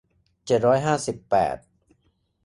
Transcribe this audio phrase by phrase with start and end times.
[0.45, 1.57] เจ็ดร้อยห้าสิบแปด